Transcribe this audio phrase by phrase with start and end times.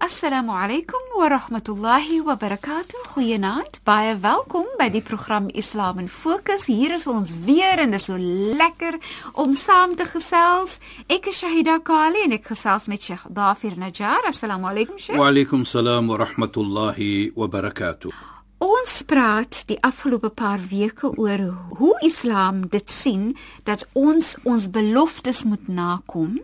[0.00, 3.00] Assalamu alaykum wa rahmatullahi wa barakatuh.
[3.14, 3.80] Goeienaand.
[3.84, 6.68] Baie welkom by die program Islam in Fokus.
[6.70, 9.00] Hier is ons weer en dit is so lekker
[9.34, 10.78] om saam te gesels.
[11.10, 14.22] Ek is Shahida Kali en ek gesels met Sheikh Dafir Najjar.
[14.30, 15.18] Assalamu alaykum Sheikh.
[15.18, 18.37] Wa alaykum salaam wa rahmatullahi wa barakatuh.
[18.58, 21.42] Ons praat die afgelope paar weke oor
[21.78, 23.36] hoe Islam dit sien
[23.68, 26.40] dat ons ons beloftes moet nakom.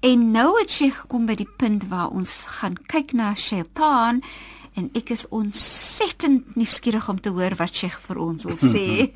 [0.00, 4.22] En nou het sy gekom by die punt waar ons gaan kyk na Shaitan
[4.80, 9.12] en ek is ontsettend nuuskierig om te hoor wat sy vir ons wil sê.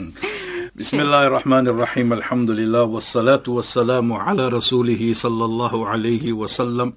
[0.80, 2.14] Bismillahirrahmanirrahim.
[2.20, 6.94] Alhamdulillah wassalatu wassalamu ala rasulih sallallahu alayhi wa sallam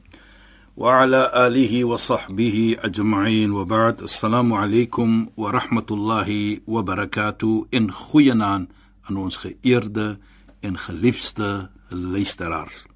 [1.98, 4.02] sahbihi ajma'in wa ba'd.
[4.02, 7.68] Assalamu alaykum wa rahmatullahi wa barakatuh.
[7.72, 8.66] In goeie naam
[9.06, 10.18] aan ons geëerde
[10.66, 12.88] en geliefde luisteraars.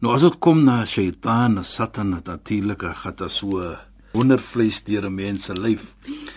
[0.00, 3.76] Nou as dit kom na Shaitan, Satan natuurlik gaan so
[4.16, 5.96] wondervleis deur 'n mens se lyf.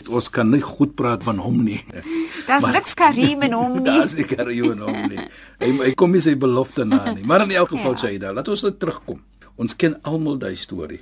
[0.09, 1.79] Ons kan nie goed praat van hom nie.
[2.47, 3.85] Daar's niks karim in hom nie.
[3.85, 5.19] Daar's nie karim in hom nie.
[5.59, 7.23] Hy hy kom nie sy belofte na nie.
[7.23, 9.21] Maar in elk geval hy daar, laat ons net terugkom.
[9.55, 11.01] Ons ken almal daai storie.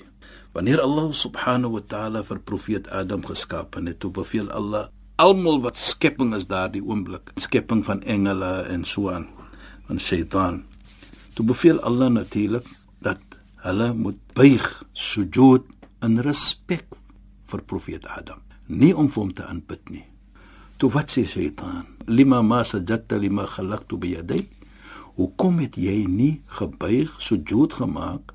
[0.51, 4.89] Wanneer Allah subhanahu wa ta'ala vir profeet Adam geskaap het, toe beveel Allah
[5.21, 9.27] almal wat skepping is daardie oomblik, skepping van engele en so aan,
[9.87, 10.63] van Shaitan.
[11.37, 12.65] Toe beveel Allah natuurlik
[12.99, 13.21] dat
[13.63, 15.63] hulle moet buig, sujud
[16.01, 16.97] in respek
[17.51, 20.03] vir profeet Adam, nie om hom te aanbid nie.
[20.81, 21.85] Toe wat sê Satan?
[22.09, 24.47] Lima ma sajadta lima khalaqtu bi yaday?
[25.15, 28.33] Hoekom het jy nie gebuig, sujud gemaak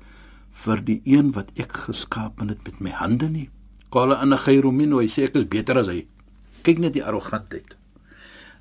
[0.57, 3.49] vir die een wat ek geskaap het met my hande nie?
[3.93, 6.05] Qala ana khairu minhu, hy sê ek is beter as hy.
[6.65, 7.77] Kyk net die arrogantheid.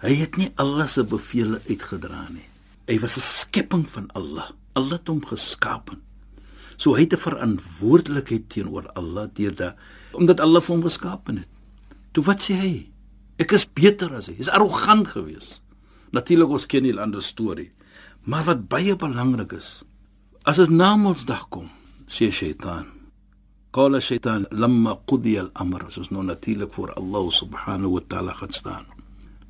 [0.05, 2.45] Hy het nie Allah se beveel uitgedra nie.
[2.87, 4.53] Hy was 'n skepping van Allah.
[4.75, 5.97] Allah het hom geskaap.
[6.77, 9.77] So hy het 'n verantwoordelikheid teenoor Allah deurdat
[10.13, 11.49] omdat Allah hom geskaap het.
[12.13, 12.91] Toe wat sê hy?
[13.39, 14.37] Ek is beter as hy.
[14.39, 15.61] Hy's arrogant geweest.
[16.13, 17.73] Natuurlik ons ken nie 'n ander storie.
[18.25, 19.84] Maar wat baie belangrik is,
[20.43, 21.71] as dit na Mondsdag kom,
[22.06, 22.87] sê Shaitan.
[23.75, 28.87] Qala Shaitan lamma qudiya al-amr, soos nou natuurlik voor Allah subhanahu wa ta'ala gaan staan.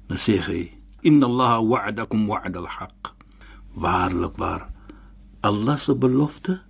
[0.08, 0.72] Dan sê hy:
[1.04, 3.12] "Inna Allah wa'adakum wa'da al-haqq."
[3.76, 4.72] Waarlik waar.
[5.44, 6.62] Allah se belofte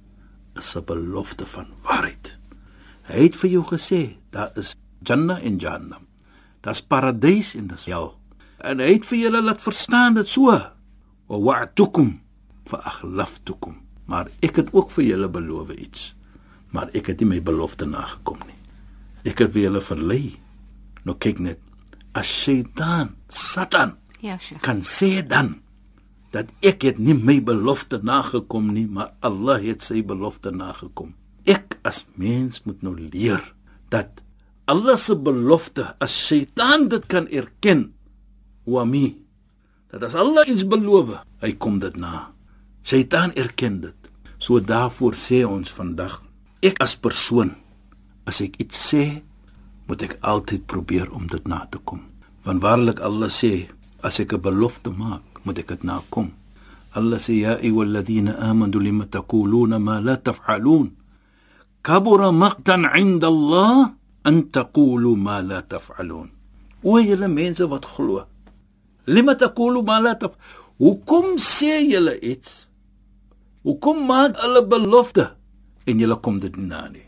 [0.59, 2.39] is 'n belofte van waarheid.
[3.07, 6.07] Hy het vir jou gesê, daar is Jannah en Jahannam.
[6.61, 8.19] Daar's paradys en dis hel.
[8.59, 10.51] En hy het vir julle laat verstaan dit so.
[11.27, 12.21] Wa wa'tukum
[12.67, 13.86] fa akhlaftukum.
[14.07, 16.15] Maar ek het ook vir julle beloof iets.
[16.75, 18.59] Maar ek het nie my belofte nagekom nie.
[19.27, 20.37] Ek het vir julle verlei.
[21.07, 21.61] Nou kyk net.
[22.17, 24.63] As Satan, Satan, Ja, Sheikh.
[24.63, 25.61] kan sê dan
[26.33, 31.15] dat ek het nie my belofte nagekom nie, maar Allah het sy belofte nagekom.
[31.47, 33.43] Ek as mens moet nou leer
[33.91, 34.23] dat
[34.67, 37.93] Allah se belofte as Satan dit kan erken,
[38.67, 39.15] wa mi.
[39.93, 42.33] Dat as Allah iets beloof, hy kom dit na.
[42.87, 43.99] Satan erken dit.
[44.39, 46.21] So daarvoor sê ons vandag,
[46.63, 47.51] ek as persoon
[48.31, 49.05] as ek iets sê,
[49.91, 52.05] moet ek altyd probeer om dit na te kom.
[52.47, 53.67] Want waarlik Allah sê,
[54.07, 56.31] as ek 'n belofte maak, moet ek dit nakom.
[56.95, 60.95] Allah sê ya ayyuhalladhina amanu lima taquluna ma la taf'alun.
[61.83, 66.31] Kabura maqtan 'inda Allah an taqulu ma la taf'alun.
[66.85, 68.23] O julle mense wat glo.
[69.07, 70.39] Lima taqulu ma la taf.
[70.79, 72.69] Hoekom sê julle iets?
[73.67, 75.33] Hoekom maak hulle belofte
[75.91, 77.03] en julle kom dit nie na nie?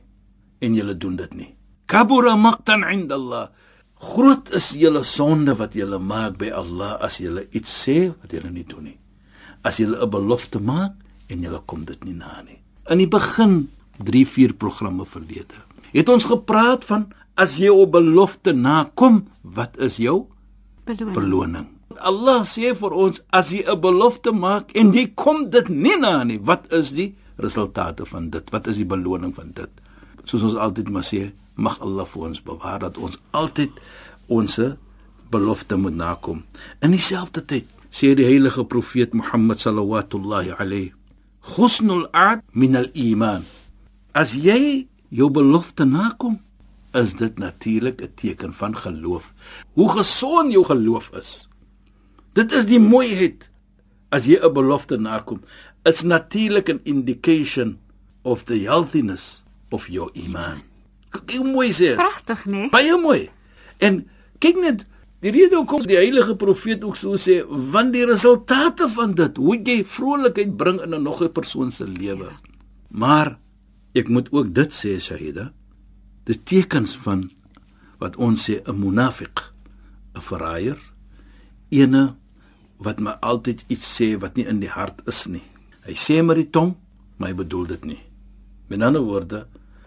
[0.58, 1.52] En julle doen dit nie.
[1.86, 3.48] Kabura maqtan 'inda Allah.
[3.94, 8.50] Groot is julle sonde wat julle maak by Allah as julle iets sê wat julle
[8.50, 8.98] nie doen nie.
[9.62, 10.94] As julle 'n belofte maak
[11.30, 12.58] en julle kom dit nie na nie.
[12.90, 13.70] In die begin
[14.02, 15.62] 3-4 programme verlede
[15.92, 20.26] het ons gepraat van as jy 'n belofte nakom, wat is jou
[20.84, 21.14] Beloning.
[21.14, 21.77] beloning?
[21.96, 26.24] Allah sê vir ons as jy 'n belofte maak en jy kom dit nie na
[26.24, 28.50] nie, wat is die resultate van dit?
[28.50, 29.70] Wat is die beloning van dit?
[30.28, 33.80] soos ons altyd maar sê, mag Allah vir ons bewaar dat ons altyd
[34.28, 34.58] ons
[35.32, 36.44] belofte moet nakom.
[36.84, 40.92] In dieselfde tyd sê die heilige profeet Mohammed sallallahu alayhi
[41.56, 43.46] husnul aad min al-iman.
[44.12, 46.38] As jy jou belofte nakom,
[46.96, 49.32] is dit natuurlik 'n teken van geloof.
[49.74, 51.48] Hoe gesond jou geloof is.
[52.38, 53.50] Dit is die mooiheid
[54.14, 55.40] as jy 'n belofte nakom,
[55.84, 57.78] is natuurlik 'n indication
[58.22, 60.62] of the healthiness of your iman.
[61.10, 61.94] Kyk hoe mooi sê.
[61.94, 62.50] Pragtig, né?
[62.50, 62.70] Nee?
[62.70, 63.30] Baie mooi.
[63.78, 64.06] En
[64.38, 64.86] kyk net
[65.18, 69.56] Die rede hoekom die heilige profeet ook so sê, want die resultate van dit, hoe
[69.56, 72.30] jy vrolikheid bring in 'n nog 'n persoon se lewe.
[72.88, 73.38] Maar
[73.94, 75.52] ek moet ook dit sê, Shahida,
[76.24, 77.30] die tekens van
[77.98, 79.52] wat ons sê 'n munafiq,
[80.14, 80.78] 'n verraaier,
[81.70, 82.14] ene
[82.78, 85.42] wat maar altyd iets sê wat nie in die hart is nie.
[85.86, 86.74] Hy sê met die tong,
[87.16, 88.00] maar hy bedoel dit nie.
[88.68, 89.46] Met ander woorde,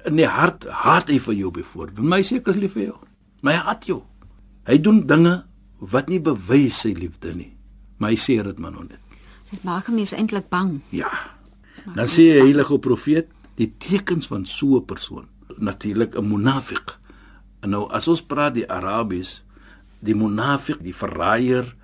[0.10, 2.08] in die hart haat hy vir jou byvoorbeeld.
[2.08, 2.98] My sê ek is lief vir jou.
[3.46, 4.02] My haat jou.
[4.68, 5.42] Hy doen dinge
[5.94, 7.52] wat nie bewys sy liefde nie.
[8.02, 9.20] Maar hy sê dit maar nog net.
[9.52, 10.80] Dit maak hom mens eintlik bang.
[10.96, 11.10] Ja.
[11.86, 13.30] Dan sê die heilige profeet
[13.60, 15.28] die tekens van so 'n persoon,
[15.58, 16.98] natuurlik 'n munafiq.
[17.62, 19.44] En nou as ons praat die Arabies,
[20.00, 21.76] die munafiq, die verraaier,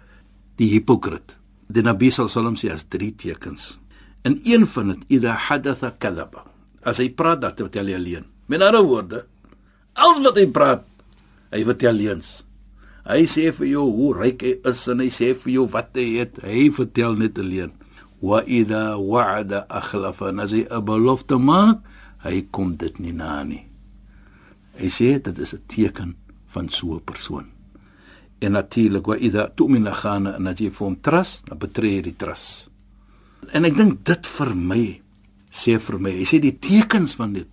[0.58, 1.38] die hipokrit.
[1.70, 3.78] Die Nabi sallam sê as drie tekens.
[4.24, 6.46] En een van dit, idha hadatha kadhaba.
[6.84, 8.26] As hy praat, dan vertel hy alleen.
[8.48, 9.26] Met ander woorde,
[9.94, 10.86] alles wat hy praat,
[11.52, 12.30] hy vertel leuns.
[13.08, 16.08] Hy sê vir jou hoe ryk hy is en hy sê vir jou wat hy
[16.20, 16.40] het.
[16.44, 17.72] Hy vertel net alleen.
[18.20, 20.34] Wa idha wa'ada akhlafa.
[20.44, 21.80] As hy 'n belofte maak,
[22.24, 23.64] hy kom dit nie na nie.
[24.76, 26.16] Hy sê dit is 'n teken
[26.48, 27.57] van so 'n persoon.
[28.40, 32.02] En natuurlik wa idha tu'mina khana en as jy vir hom trust, dan betree jy
[32.02, 32.70] die trust.
[33.54, 34.84] En ek dink dit vir my
[35.58, 37.48] sê vir my, hy sê die tekens van dit.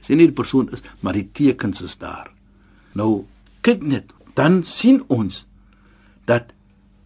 [0.00, 2.30] Sê nie die persoon is, maar die tekens is daar.
[2.94, 3.24] Nou
[3.64, 5.44] kyk net dan sien ons
[6.28, 6.52] dat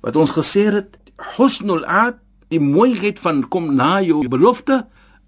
[0.04, 0.96] wat ons gesê het
[1.36, 2.18] husnul aad
[2.52, 4.86] die mooiheid van kom na jou belofte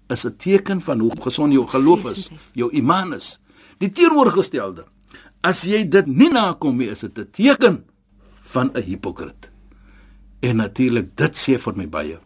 [0.09, 3.39] is 'n teken van hoe gesond jou geloof is jou iman is
[3.77, 4.85] die teenoorgestelde
[5.43, 7.83] as jy dit nie nakom nie is dit 'n teken
[8.53, 9.51] van 'n hipokrit
[10.41, 12.17] en natuurlik dit sê vir my baie.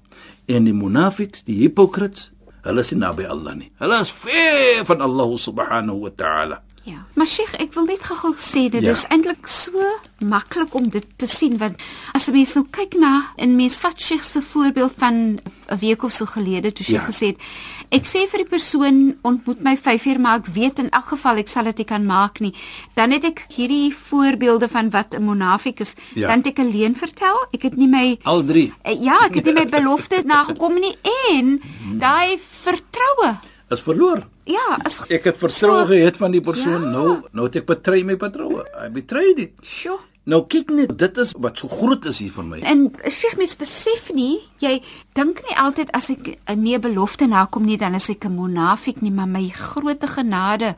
[0.48, 2.32] En die munafiks die hipokrits
[2.64, 3.72] hulle is nie naby Allah nie.
[3.80, 7.02] Hulle is ver van Allah subhanahu wa ta'ala Ja.
[7.18, 8.92] Maar Sheikh, ek wil net gou sê dit ja.
[8.94, 9.82] is eintlik so
[10.22, 11.82] maklik om dit te sien want
[12.14, 16.04] as 'n mens nou kyk na en mens vat Sheikh se voorbeeld van 'n week
[16.04, 17.02] of so gelede toe sy ja.
[17.02, 17.42] gesê het
[17.90, 21.38] ek sê vir die persoon ontmoet my 5 uur maar ek weet in elk geval
[21.38, 22.54] ek sal dit nie kan maak nie.
[22.94, 25.94] Dan het ek hierdie voorbeelde van wat 'n monafik is.
[26.14, 26.28] Ja.
[26.28, 27.48] Dan het ek alleen vertel.
[27.52, 28.74] Ek het nie my al drie.
[28.84, 30.96] Eh, ja, ek het nie my belofte nagekom nie
[31.32, 31.62] en
[31.98, 33.40] daai vertroue
[33.70, 34.35] is verloor.
[34.46, 36.92] Ja, as ek het vertroue so, gehad van die persoon, ja.
[36.92, 38.66] nou nou het ek betrei my vertroue.
[38.78, 39.56] I betrayed it.
[39.66, 39.98] Sjoe.
[40.26, 42.60] Nou kyk net, dit is wat so groot is hier vir my.
[42.66, 44.80] En Sheikh, mens besef nie, jy
[45.18, 49.02] dink nie altyd as ek 'n nee belofte nakom nie, dan is ek 'n monafik
[49.02, 50.76] nie, maar my groote genade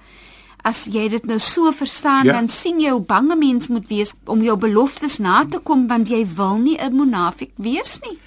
[0.68, 2.34] As jy dit nou so verstaan, ja.
[2.34, 6.10] dan sien jy hoe bange mens moet wees om jou beloftes na te kom want
[6.10, 8.18] jy wil nie 'n monafik wees nie.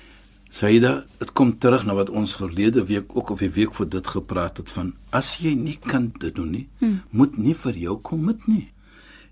[0.50, 4.06] Saida, dit kom terug na wat ons verlede week ook of die week voor dit
[4.16, 6.96] gepraat het van as jy nie kan dit doen nie, hmm.
[7.14, 8.66] moet nie vir jou kom met nie.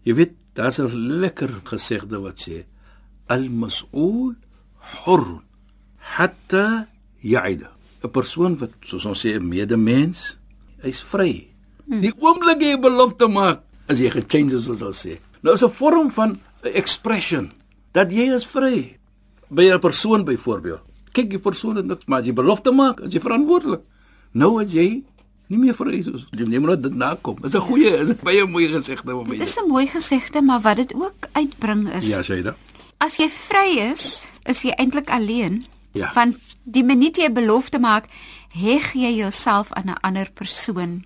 [0.06, 2.64] Jy weet, daar's 'n lekker gesegde wat sê
[3.26, 4.36] al-mas'ul
[5.04, 5.42] hur
[5.98, 6.86] hatta
[7.20, 7.70] ya'ida.
[8.04, 10.38] 'n Persoon wat soos ons sê 'n medemens,
[10.82, 11.50] hy's vry.
[11.86, 12.00] Hmm.
[12.00, 15.18] Die oomblik jy belofte maak, as jy gechanges soos ons sê.
[15.42, 17.50] Nou is 'n vorm van expression
[17.92, 18.98] dat jy is vry
[19.50, 23.20] by 'n persoon byvoorbeeld kyk die persoon het niks maar jy belofte maak as jy
[23.20, 23.80] verantwoordelik.
[24.32, 25.04] Nou as jy
[25.48, 27.36] nie meer vir Jesus jy neem nou dit nakom.
[27.44, 30.76] Is 'n goeie is baie mooi gesegde om dit is 'n mooi gesegde maar wat
[30.76, 32.54] dit ook uitbring is ja Shaida.
[32.98, 35.64] as jy vry is is jy eintlik alleen.
[35.92, 36.10] Ja.
[36.14, 38.04] Want die minuut jy 'n belofte maak
[38.52, 41.04] heg jy jouself aan 'n ander persoon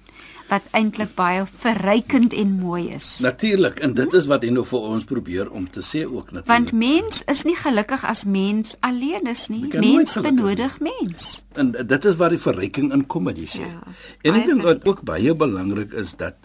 [0.52, 3.06] wat eintlik baie verrykend en mooi is.
[3.24, 6.50] Natuurlik, en dit is wat nou vir ons probeer om te sê ook natuurlik.
[6.50, 9.64] Want mens is nie gelukkig as mens alleen is nie.
[9.72, 11.30] Mens benodig mens.
[11.56, 13.68] En dit is waar die verryking inkom wat jy sê.
[13.68, 13.94] Ja,
[14.28, 16.36] en ek dink wat ook baie belangrik is dat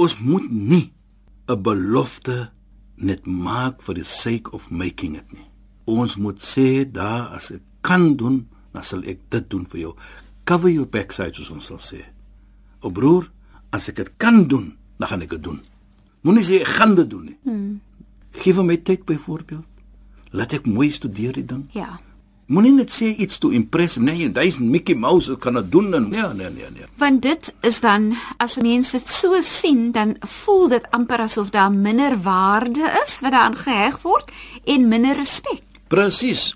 [0.00, 0.92] ons moet nie
[1.48, 2.50] 'n belofte
[2.96, 5.48] net maak vir the sake of making it nie.
[5.84, 9.94] Ons moet sê daar as ek kan doen, dan sal ek dit doen vir jou.
[10.44, 12.04] Cover your backside soos ons sal sê.
[12.82, 13.30] O broer,
[13.70, 15.60] as ek dit kan doen, dan gaan ek dit doen.
[16.26, 17.38] Moenie sê ek gaan dit doen nie.
[17.46, 17.80] Hmm.
[18.42, 19.66] Geef my tyd byvoorbeeld.
[20.36, 21.64] Laat ek mooi studeer die ding.
[21.74, 21.98] Ja.
[22.50, 26.22] Moenie net sê iets to impress nee, hy's Mickey Mouse, kan dit doen en nee,
[26.34, 26.86] nee, nee, nee.
[26.98, 28.10] Want dit is dan
[28.42, 33.30] as mense dit so sien, dan voel dit amper asof daar minder waarde is wat
[33.36, 34.34] daaraan geheg word
[34.66, 35.62] en minder respek.
[35.90, 36.50] Presies.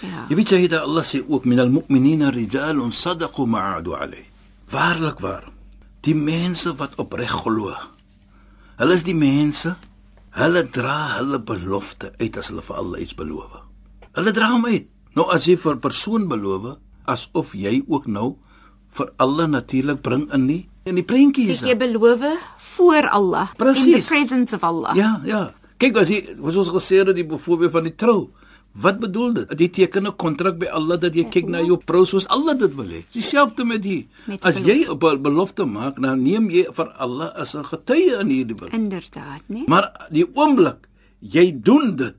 [0.00, 0.24] Ja.
[0.30, 4.26] Jy weet jy dat Allah sê ook minal mu'minina rijalun sadaqu ma'adu alayh.
[4.70, 5.50] Waarlik waar.
[6.06, 7.74] Die mense wat opreg glo.
[8.80, 9.74] Hulle is die mense.
[10.36, 13.58] Hulle dra hulle belofte uit as hulle vir Allah iets beloof.
[14.16, 14.88] Hulle dra hom uit.
[15.18, 18.36] Nou as jy vir 'n persoon beloof, asof jy ook nou
[18.90, 21.62] vir Allah natuurlik bring in nie in die prentjie is.
[21.62, 22.24] Ek beloof
[22.76, 24.94] voor Allah in the presence of Allah.
[24.96, 25.52] Ja, ja.
[25.80, 28.30] Kyk as jy wat ons gesê het die voorbeeld van die trou.
[28.72, 29.50] Wat bedoel dit?
[29.60, 32.74] Jy teken 'n kontrak by Allah dat jy kyk na jou vrou soos Allah dit
[32.74, 33.04] wil hê.
[33.12, 34.04] Dieselfde met hier.
[34.26, 38.18] Met As jy 'n be- belofte maak, dan neem jy vir Allah as 'n getuie
[38.20, 38.76] in hierdie belofte.
[38.76, 39.64] Inderdaad, nee.
[39.66, 40.88] Maar die oomblik
[41.20, 42.14] jy doen dit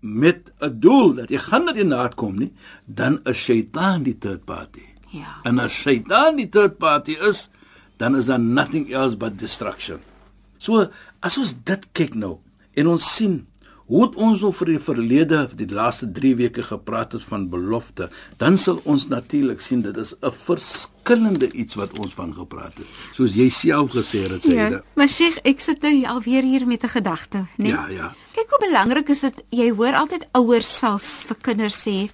[0.00, 2.52] met 'n doel dat jy gaan dit naat kom nie,
[2.86, 4.82] dan is Shaitaan die third party.
[5.10, 5.36] Ja.
[5.44, 7.50] En as Shaitaan die third party is,
[7.96, 10.00] dan is daar nothing else but destruction.
[10.58, 12.38] So as ons dit kyk nou
[12.74, 13.46] en ons sien
[13.86, 18.58] hoe het ons vir die verlede die laaste 3 weke gepraat het van belofte, dan
[18.58, 22.86] sal ons natuurlik sien dit is 'n verskillende iets wat ons van gepraat het.
[23.12, 24.82] Soos jy self gesê het, sê Ja, dit.
[24.94, 27.72] maar Sheikh, ek sit nou alweer hier met 'n gedagte, nee.
[27.72, 28.14] Ja, ja.
[28.34, 32.10] Kyk hoe belangrik is dit jy hoor altyd ouers selfs vir kinders sê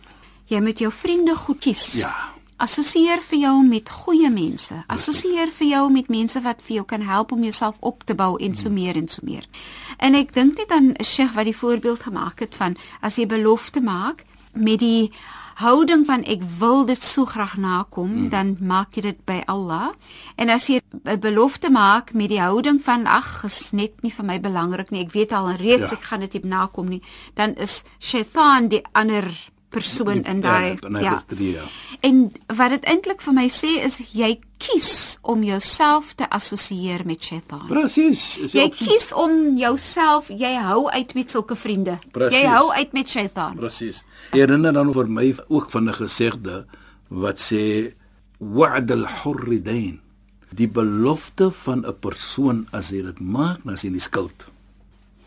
[0.46, 1.92] jy moet jou vriende goed kies.
[1.92, 2.29] Ja.
[2.60, 4.74] Assosieer vir jou met goeie mense.
[4.92, 8.34] Assosieer vir jou met mense wat vir jou kan help om jouself op te bou
[8.36, 9.46] en so meer en so meer.
[9.96, 13.80] En ek dink net aan Sheikh wat die voorbeeld gemaak het van as jy belofte
[13.80, 15.08] maak met die
[15.60, 18.28] houding van ek wil dit so graag nakom, hmm.
[18.32, 19.90] dan maak jy dit by Allah.
[20.36, 24.24] En as jy 'n belofte maak met die houding van ag, is net nie vir
[24.24, 25.04] my belangrik nie.
[25.04, 25.96] Ek weet al reeds Ja.
[25.96, 27.02] ek gaan dit nie nakom nie,
[27.34, 31.62] dan is Shaitan die ander persoon in daai ja, ja.
[32.00, 37.22] En wat dit eintlik vir my sê is jy kies om jouself te assosieer met
[37.24, 37.66] Shaitan.
[37.68, 38.36] Presies.
[38.38, 41.98] Is Jy opsie- kies om jouself, jy hou uit met sulke vriende.
[42.12, 42.40] Presies.
[42.40, 43.56] Jy hou uit met Shaitan.
[43.56, 44.04] Presies.
[44.32, 46.66] Herinner dan vir my ook van 'n gesegde
[47.08, 47.92] wat sê
[48.38, 50.00] wa'd al-hurridain.
[50.52, 54.48] Die belofte van 'n persoon as hy dit maak, dan is hy in die skuld.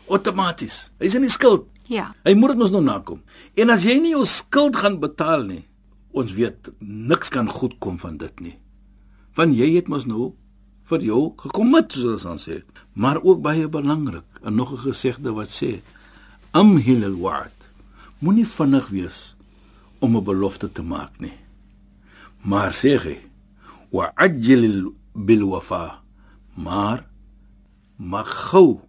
[0.08, 0.90] Outomaties.
[1.00, 1.66] Hy's in die skuld.
[1.88, 2.14] Ja.
[2.24, 3.22] Hy moet dit mos nou nakom.
[3.54, 5.64] En as jy nie jou skuld gaan betaal nie,
[6.14, 8.56] ons weet niks kan goed kom van dit nie.
[9.34, 10.32] Want jy het mos nou
[10.88, 12.62] vir jou gekommit soos ons sê.
[12.94, 15.80] Maar ook baie belangrik, en nog 'n gesegde wat sê
[16.52, 17.70] amhil al-wa'd.
[18.18, 19.36] Moenie vinnig wees
[19.98, 21.38] om 'n belofte te maak nie.
[22.42, 23.18] Maar sê hy
[23.90, 26.02] wa'ajjil bil wafa.
[26.54, 27.06] Maar
[27.96, 28.80] maak gou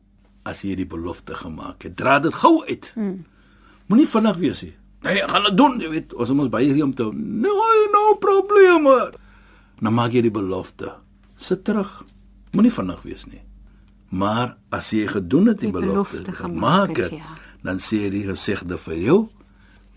[0.46, 1.96] as jy die belofte gemaak het.
[1.98, 2.92] Dra dit gou uit.
[2.96, 3.24] Hmm.
[3.90, 4.76] Moenie vinnig wees nie.
[5.06, 6.14] Nee, gaan dit doen, jy weet.
[6.18, 7.56] Ons moet baie hier om te No,
[7.94, 8.96] no probleme.
[9.84, 10.96] Nou maak jy die belofte.
[11.36, 12.04] Sit terug.
[12.56, 13.42] Moenie vinnig wees nie.
[14.16, 17.38] Maar as jy gedoen het die, Die belofte, belofte gemaak maak het, ja.
[17.66, 19.20] Dan sê die gesegde vir jou,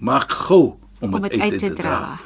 [0.01, 2.19] maak gou om Om dit uit, uit te dra.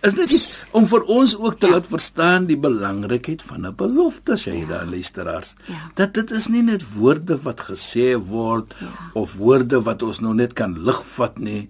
[0.00, 0.40] Is dit nie
[0.78, 1.76] om vir ons ook te ja.
[1.76, 4.90] laat verstaan die belangrikheid van 'n belofte, Shaida ja.
[4.90, 5.54] luisteraars.
[5.66, 5.90] Ja.
[5.94, 9.10] Dat dit is nie net woorde wat gesê word ja.
[9.14, 11.68] of woorde wat ons nou net kan ligvat nie.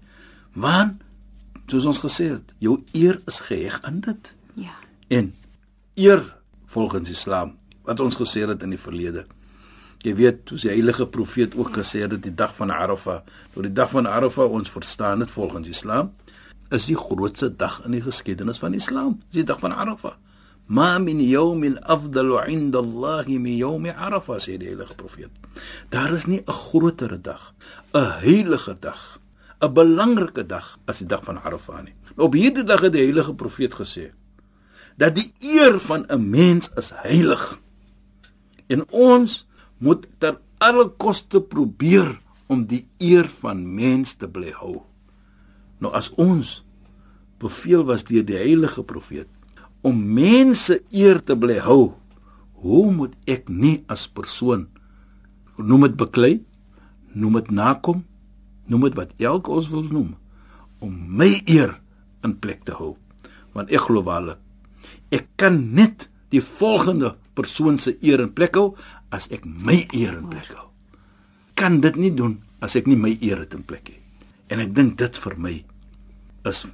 [0.52, 1.02] Want
[1.66, 4.34] soos ons gesê het, jou eer is geheg aan dit.
[4.54, 4.76] Ja.
[5.08, 5.34] En
[5.94, 6.24] eer
[6.66, 9.26] volgens Islam wat ons gesê het in die verlede.
[10.02, 13.20] Jy weet, soos die heilige profeet ook gesê het die dag van Arafah,
[13.54, 16.10] nou die dag van Arafah ons verstaan dit volgens Islam,
[16.72, 20.16] is die grootste dag in die geskiedenis van Islam, dis die dag van Arafah.
[20.72, 25.30] Ma min yawmin afdalu 'inda Allah min yawm Arafah sê die heilige profeet.
[25.90, 27.52] Daar is nie 'n groter dag,
[27.94, 29.20] 'n heilige dag,
[29.60, 31.94] 'n belangrike dag as die dag van Arafah nie.
[32.16, 34.12] Op hierdie dag het die heilige profeet gesê
[34.96, 37.58] dat die eer van 'n mens is heilig.
[38.66, 39.46] En ons
[39.78, 44.82] moet ter alle koste probeer om die eer van mens te bly hou.
[45.82, 46.60] Nou as ons
[47.42, 49.30] beveel was deur die heilige profeet
[49.82, 51.96] om mense eer te bly hou,
[52.62, 54.68] hoe moet ek nie as persoon
[55.58, 56.32] noem dit beklei,
[57.18, 58.04] noem dit nakom,
[58.70, 60.12] noem dit wat elke ons wil noem
[60.82, 61.74] om my eer
[62.26, 62.94] in plek te hou.
[63.54, 64.38] Want ek glo waarlik
[65.12, 68.72] ek kan net die volgende persoon se eer in plek hou
[69.12, 70.70] as ek my eer in plek hou.
[71.58, 74.00] Kan dit nie doen as ek nie my eer het in plek nie.
[74.48, 75.54] En ek dink dit vir my
[76.44, 76.66] is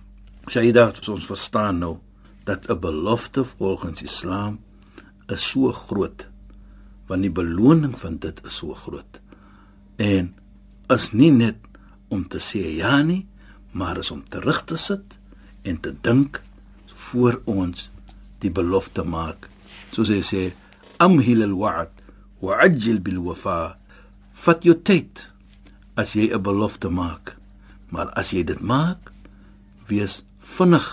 [0.49, 1.99] Shaida ons verstaan nou
[2.45, 4.59] dat 'n belofte volgens Islam
[5.29, 6.29] is so groot
[7.09, 9.21] want die beloning van dit is so groot.
[9.97, 10.35] En
[10.93, 11.57] is nie net
[12.13, 13.27] om te sê ja nie,
[13.73, 15.17] maar is om terug te sit
[15.69, 16.41] en te dink
[17.09, 17.89] voor ons
[18.43, 19.49] die belofte maak.
[19.93, 20.43] Soos hy sê,
[21.03, 22.05] amhil al-wa'd
[22.45, 23.79] wa'ajjil bil wafa.
[24.33, 25.25] Fat jou tyd
[25.99, 27.37] as jy 'n belofte maak.
[27.91, 29.13] Maar as jy dit maak,
[29.89, 30.87] wees vinnig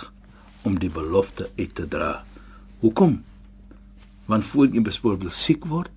[0.66, 2.24] om die belofte uit te dra.
[2.80, 3.20] Hoekom?
[4.26, 5.92] Want voor jy bespoorbil siek word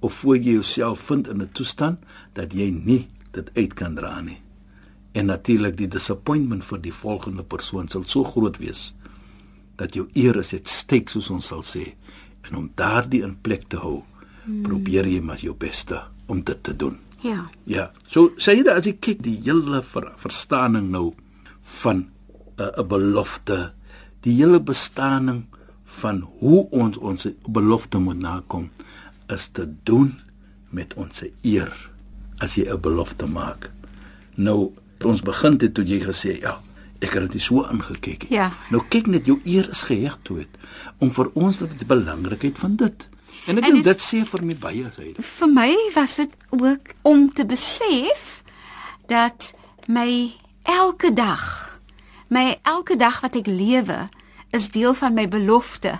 [0.00, 1.98] of voor jy jouself vind in 'n toestand
[2.32, 4.40] dat jy nie dit uit kan dra nie.
[5.12, 8.94] En natuurlik die disappointment vir die volgende persoon sal so groot wees
[9.76, 11.94] dat jou eer is dit steek soos ons sal sê
[12.48, 14.02] en om daardie in plek te hou
[14.44, 14.62] hmm.
[14.62, 16.98] probeer jy maar jou beste om dit te doen.
[17.20, 17.50] Ja.
[17.64, 17.90] Ja.
[18.06, 21.12] So sê jy dat as ek kyk die hele ver, verstaaning nou
[21.80, 22.08] van
[22.60, 23.72] 'n uh, 'n belofte,
[24.20, 25.44] die hele bestaaning
[25.84, 28.70] van hoe ons ons belofte moet nakom
[29.26, 30.20] is te doen
[30.68, 31.90] met ons eer
[32.38, 33.70] as jy 'n belofte maak.
[34.34, 34.72] Nou
[35.04, 36.60] ons begin dit toe jy gesê ja,
[37.00, 38.26] ek het dit so aangekyk.
[38.28, 38.52] Ja.
[38.70, 40.58] Nou kyk net jou eer is geheg toe dit
[40.98, 43.08] om vir ons die belangrikheid van dit.
[43.46, 45.14] En ek dink dit sê vir my baie sê.
[45.16, 48.42] Vir my was dit ook om te besef
[49.08, 49.54] dat
[49.88, 51.69] my elke dag
[52.30, 54.04] my elke dag wat ek lewe
[54.56, 55.98] is deel van my belofte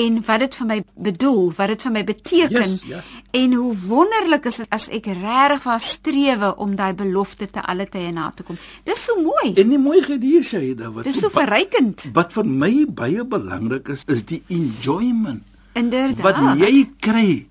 [0.00, 3.00] en wat dit vir my bedoel, wat dit vir my beteken Yes, ja.
[3.36, 7.86] en hoe wonderlik is dit as ek regtig was strewe om daai belofte te alle
[7.90, 8.56] tye na te kom.
[8.86, 9.50] Dis so mooi.
[9.58, 12.06] En nie mooi gedier sê dit wat Dis so verrykend.
[12.16, 15.42] Wat vir my baie belangrik is, is die enjoyment
[15.74, 16.22] Inderdaad.
[16.24, 17.46] wat jy kry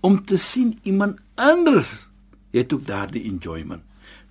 [0.00, 2.08] om te sien iemand anders
[2.56, 3.82] het ook daardie enjoyment.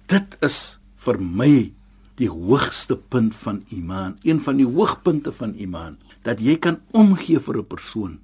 [0.09, 1.71] Dit is vir my
[2.19, 7.39] die hoogste punt van iman, een van die hoogpunte van iman, dat jy kan omgee
[7.39, 8.19] vir 'n persoon.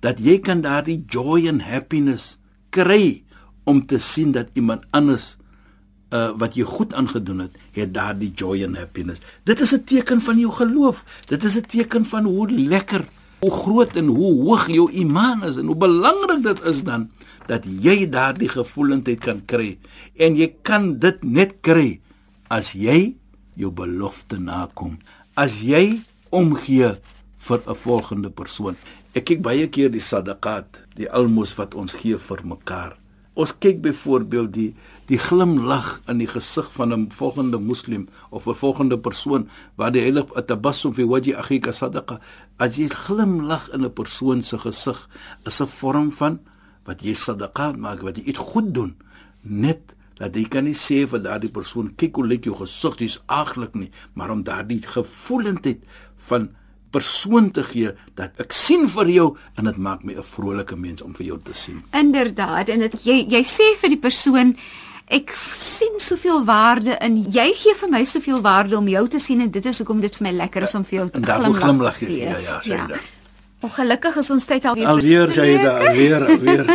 [0.00, 2.38] Dat jy kan daardie joy and happiness
[2.70, 3.22] kry
[3.64, 5.36] om te sien dat iemand anders
[6.10, 9.20] uh wat jy goed aangedoen het, het daardie joy and happiness.
[9.44, 11.04] Dit is 'n teken van jou geloof.
[11.26, 13.08] Dit is 'n teken van hoe lekker,
[13.40, 17.10] hoe groot en hoe hoog jou iman is en hoe belangrik dit is dan
[17.46, 19.78] dat jy daardie gevoelendheid kan kry.
[20.16, 22.00] En jy kan dit net kry
[22.48, 23.16] as jy
[23.56, 24.98] jou belofte nakom.
[25.36, 26.96] As jy omgee
[27.46, 28.76] vir 'n volgende persoon.
[29.14, 32.98] Ek kyk baie keer die sadaqat, die almos wat ons gee vir mekaar.
[33.34, 34.74] Ons kyk byvoorbeeld die
[35.06, 40.00] die glimlag in die gesig van 'n volgende moslim of 'n volgende persoon waar die
[40.00, 42.20] heilig atabassum fi wajhi akhika sadaqa.
[42.58, 45.08] As jy glimlag in 'n persoon se gesig,
[45.44, 46.40] is 'n vorm van
[46.84, 48.96] wat jy sadaqa maak, wat jy iets goed doen.
[49.42, 53.18] Net dat jy kan nie sê vir daardie persoon kyk hoe lyk jou gesig, dis
[53.26, 55.82] aaglik nie, maar om daardie gevoelendheid
[56.28, 56.48] van
[56.90, 61.02] persoon te gee dat ek sien vir jou en dit maak my 'n vrolike mens
[61.02, 61.82] om vir jou te sien.
[61.92, 64.56] Inderdaad en dit jy jy sê vir die persoon
[65.06, 69.40] ek sien soveel waarde in jy gee vir my soveel waarde om jou te sien
[69.40, 71.62] en dit is hoekom dit vir my lekker is om vir jou te glimlag.
[71.62, 72.24] glimlag te jy.
[72.24, 72.98] Ja, ja, sê ja.
[73.60, 75.88] Ongelukkig is ons tyd alweer Alweer sê jy verstreek.
[75.88, 76.66] alweer alweer.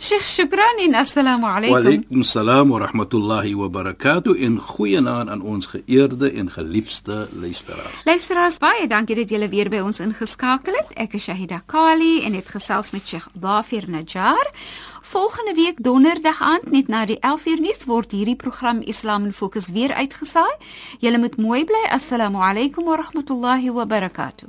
[0.00, 1.76] Sheikh shukran en assalamu Wa alaykum.
[1.76, 8.02] alaykum salaam wa rahmatullahi wa barakatuh in goeienaand aan ons geëerde en geliefde luisteraars.
[8.04, 10.90] Luisteraars, baie dankie dat julle weer by ons ingeskakel het.
[10.96, 14.50] Ek is Shahida Kali en het gesels met Sheikh Dafir Najjar.
[15.02, 19.68] Volgende week donderdag aand net na die 11uur nuus word hierdie program Islam in Fokus
[19.70, 20.56] weer uitgesaai.
[21.00, 21.86] Julle moet mooi bly.
[21.90, 24.48] Assalamu alaykum wa rahmatullahi wa barakatuh.